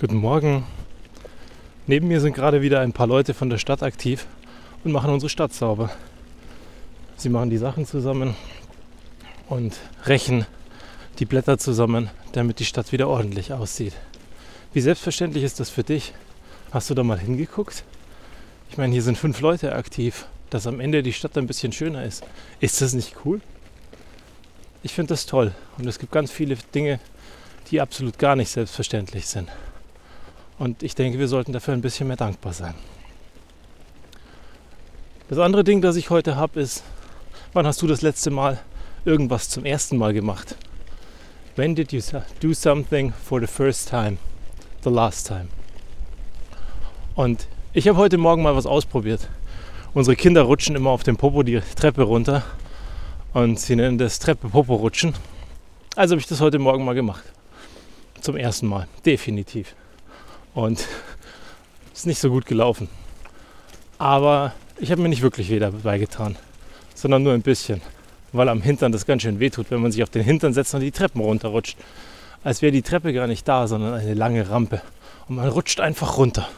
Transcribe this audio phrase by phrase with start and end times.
[0.00, 0.64] Guten Morgen.
[1.86, 4.26] Neben mir sind gerade wieder ein paar Leute von der Stadt aktiv
[4.82, 5.90] und machen unsere Stadt sauber.
[7.18, 8.34] Sie machen die Sachen zusammen
[9.50, 9.76] und
[10.06, 10.46] rächen
[11.18, 13.92] die Blätter zusammen, damit die Stadt wieder ordentlich aussieht.
[14.72, 16.14] Wie selbstverständlich ist das für dich?
[16.70, 17.84] Hast du da mal hingeguckt?
[18.70, 22.04] Ich meine, hier sind fünf Leute aktiv, dass am Ende die Stadt ein bisschen schöner
[22.04, 22.24] ist.
[22.60, 23.42] Ist das nicht cool?
[24.82, 27.00] Ich finde das toll und es gibt ganz viele Dinge,
[27.70, 29.50] die absolut gar nicht selbstverständlich sind.
[30.60, 32.74] Und ich denke, wir sollten dafür ein bisschen mehr dankbar sein.
[35.30, 36.84] Das andere Ding, das ich heute habe, ist,
[37.54, 38.58] wann hast du das letzte Mal
[39.06, 40.56] irgendwas zum ersten Mal gemacht?
[41.56, 42.02] When did you
[42.42, 44.18] do something for the first time?
[44.84, 45.48] The last time?
[47.14, 49.30] Und ich habe heute Morgen mal was ausprobiert.
[49.94, 52.44] Unsere Kinder rutschen immer auf dem Popo die Treppe runter
[53.32, 55.14] und sie nennen das Treppe-Popo-Rutschen.
[55.96, 57.24] Also habe ich das heute Morgen mal gemacht.
[58.20, 59.74] Zum ersten Mal, definitiv.
[60.54, 60.86] Und
[61.94, 62.88] ist nicht so gut gelaufen.
[63.98, 66.36] Aber ich habe mir nicht wirklich weh dabei getan,
[66.94, 67.82] sondern nur ein bisschen.
[68.32, 70.80] Weil am Hintern das ganz schön wehtut, wenn man sich auf den Hintern setzt und
[70.80, 71.76] die Treppen runterrutscht.
[72.42, 74.80] Als wäre die Treppe gar nicht da, sondern eine lange Rampe.
[75.28, 76.48] Und man rutscht einfach runter.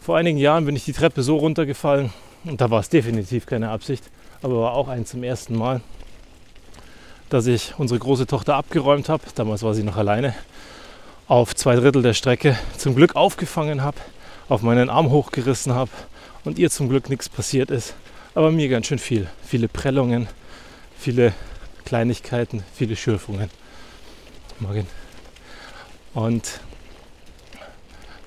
[0.00, 2.12] Vor einigen Jahren bin ich die Treppe so runtergefallen
[2.44, 4.04] und da war es definitiv keine Absicht,
[4.42, 5.80] aber war auch ein zum ersten Mal,
[7.28, 9.22] dass ich unsere große Tochter abgeräumt habe.
[9.34, 10.34] Damals war sie noch alleine
[11.32, 13.96] auf zwei Drittel der Strecke zum Glück aufgefangen habe,
[14.50, 15.90] auf meinen Arm hochgerissen habe
[16.44, 17.94] und ihr zum Glück nichts passiert ist.
[18.34, 19.26] Aber mir ganz schön viel.
[19.42, 20.28] Viele Prellungen,
[20.98, 21.32] viele
[21.86, 23.48] Kleinigkeiten, viele Schürfungen.
[24.60, 24.86] Morgen.
[26.12, 26.60] Und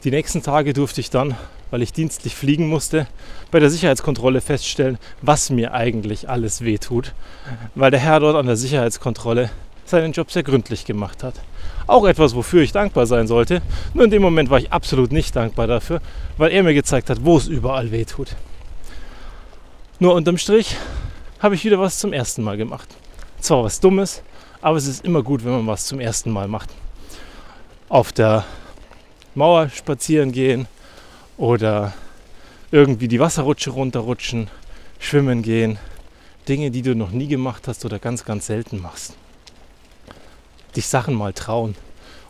[0.03, 1.35] die nächsten Tage durfte ich dann,
[1.69, 3.05] weil ich dienstlich fliegen musste,
[3.51, 7.13] bei der Sicherheitskontrolle feststellen, was mir eigentlich alles wehtut.
[7.75, 9.51] Weil der Herr dort an der Sicherheitskontrolle
[9.85, 11.35] seinen Job sehr gründlich gemacht hat.
[11.87, 13.61] Auch etwas, wofür ich dankbar sein sollte.
[13.93, 16.01] Nur in dem Moment war ich absolut nicht dankbar dafür,
[16.37, 18.35] weil er mir gezeigt hat, wo es überall weh tut.
[19.99, 20.75] Nur unterm Strich
[21.39, 22.89] habe ich wieder was zum ersten Mal gemacht.
[23.39, 24.23] Zwar was Dummes,
[24.61, 26.69] aber es ist immer gut, wenn man was zum ersten Mal macht.
[27.87, 28.45] Auf der
[29.35, 30.67] Mauer spazieren gehen
[31.37, 31.93] oder
[32.71, 34.49] irgendwie die Wasserrutsche runterrutschen,
[34.97, 35.77] schwimmen gehen.
[36.47, 39.15] Dinge, die du noch nie gemacht hast oder ganz, ganz selten machst
[40.75, 41.75] dich Sachen mal trauen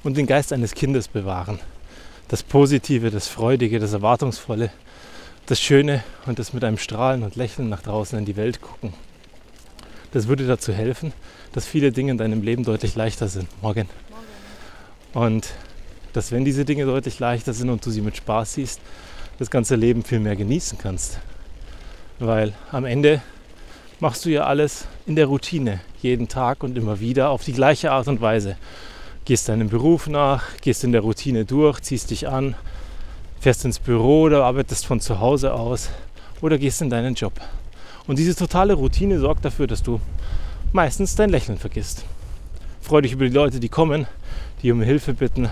[0.04, 1.60] und den Geist eines Kindes bewahren.
[2.28, 4.72] Das Positive, das Freudige, das Erwartungsvolle,
[5.46, 8.94] das Schöne und das mit einem Strahlen und Lächeln nach draußen in die Welt gucken.
[10.12, 11.14] Das würde dazu helfen,
[11.54, 13.48] dass viele Dinge in deinem Leben deutlich leichter sind.
[13.62, 13.90] Morgen.
[15.14, 15.50] Und
[16.14, 18.80] dass wenn diese Dinge deutlich leichter sind und du sie mit Spaß siehst,
[19.38, 21.20] das ganze Leben viel mehr genießen kannst.
[22.20, 23.22] Weil am Ende
[24.06, 27.92] machst du ja alles in der Routine, jeden Tag und immer wieder auf die gleiche
[27.92, 28.56] Art und Weise.
[29.26, 32.54] Gehst deinem Beruf nach, gehst in der Routine durch, ziehst dich an,
[33.40, 35.90] fährst ins Büro oder arbeitest von zu Hause aus
[36.42, 37.34] oder gehst in deinen Job.
[38.06, 40.00] Und diese totale Routine sorgt dafür, dass du
[40.72, 42.06] meistens dein Lächeln vergisst.
[42.82, 44.06] Freu dich über die Leute, die kommen,
[44.62, 45.50] die um Hilfe bitten,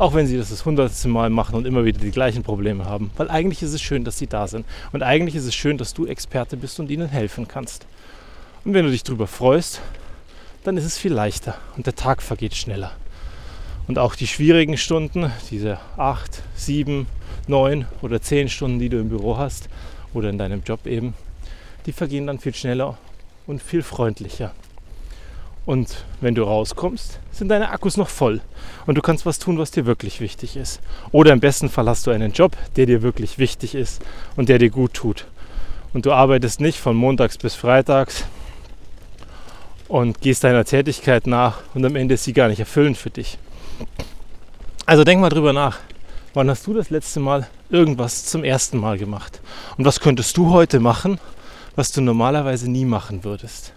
[0.00, 3.10] auch wenn sie das das hundertste Mal machen und immer wieder die gleichen Probleme haben.
[3.18, 4.64] Weil eigentlich ist es schön, dass sie da sind.
[4.92, 7.84] Und eigentlich ist es schön, dass du Experte bist und ihnen helfen kannst.
[8.64, 9.82] Und wenn du dich darüber freust,
[10.64, 12.92] dann ist es viel leichter und der Tag vergeht schneller.
[13.88, 17.06] Und auch die schwierigen Stunden, diese acht, sieben,
[17.46, 19.68] neun oder zehn Stunden, die du im Büro hast
[20.14, 21.12] oder in deinem Job eben,
[21.84, 22.96] die vergehen dann viel schneller
[23.46, 24.54] und viel freundlicher.
[25.66, 28.40] Und wenn du rauskommst, sind deine Akkus noch voll
[28.86, 30.80] und du kannst was tun, was dir wirklich wichtig ist.
[31.12, 34.02] Oder im besten Fall hast du einen Job, der dir wirklich wichtig ist
[34.36, 35.26] und der dir gut tut.
[35.92, 38.24] Und du arbeitest nicht von montags bis freitags
[39.88, 43.38] und gehst deiner Tätigkeit nach und am Ende ist sie gar nicht erfüllend für dich.
[44.86, 45.78] Also denk mal drüber nach.
[46.32, 49.40] Wann hast du das letzte Mal irgendwas zum ersten Mal gemacht?
[49.76, 51.18] Und was könntest du heute machen,
[51.74, 53.72] was du normalerweise nie machen würdest?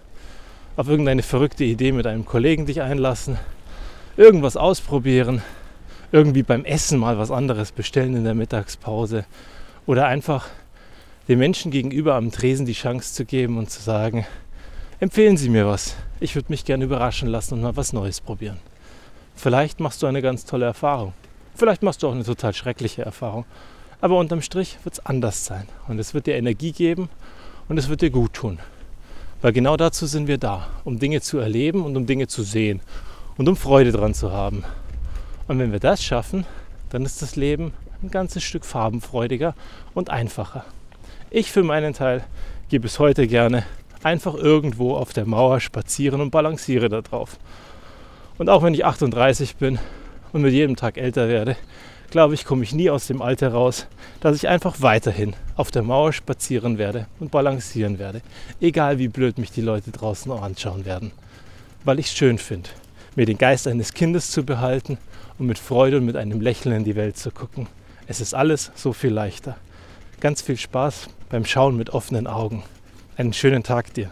[0.76, 3.38] Auf irgendeine verrückte Idee mit einem Kollegen dich einlassen,
[4.16, 5.42] irgendwas ausprobieren,
[6.10, 9.24] irgendwie beim Essen mal was anderes bestellen in der Mittagspause
[9.86, 10.48] oder einfach
[11.28, 14.26] den Menschen gegenüber am Tresen die Chance zu geben und zu sagen,
[15.00, 15.96] empfehlen Sie mir was.
[16.20, 18.58] Ich würde mich gerne überraschen lassen und mal was Neues probieren.
[19.36, 21.12] Vielleicht machst du eine ganz tolle Erfahrung.
[21.54, 23.44] Vielleicht machst du auch eine total schreckliche Erfahrung.
[24.00, 25.66] Aber unterm Strich wird es anders sein.
[25.88, 27.08] Und es wird dir Energie geben
[27.68, 28.58] und es wird dir gut tun.
[29.44, 32.80] Weil genau dazu sind wir da, um Dinge zu erleben und um Dinge zu sehen
[33.36, 34.64] und um Freude dran zu haben.
[35.48, 36.46] Und wenn wir das schaffen,
[36.88, 39.54] dann ist das Leben ein ganzes Stück farbenfreudiger
[39.92, 40.64] und einfacher.
[41.28, 42.24] Ich für meinen Teil
[42.70, 43.64] gehe bis heute gerne
[44.02, 47.38] einfach irgendwo auf der Mauer spazieren und balanciere da drauf.
[48.38, 49.78] Und auch wenn ich 38 bin
[50.32, 51.58] und mit jedem Tag älter werde,
[52.14, 53.88] glaube ich, komme ich nie aus dem Alter raus,
[54.20, 58.22] dass ich einfach weiterhin auf der Mauer spazieren werde und balancieren werde.
[58.60, 61.10] Egal wie blöd mich die Leute draußen anschauen werden.
[61.82, 62.70] Weil ich es schön finde,
[63.16, 64.96] mir den Geist eines Kindes zu behalten
[65.40, 67.66] und mit Freude und mit einem Lächeln in die Welt zu gucken.
[68.06, 69.56] Es ist alles so viel leichter.
[70.20, 72.62] Ganz viel Spaß beim Schauen mit offenen Augen.
[73.16, 74.08] Einen schönen Tag dir.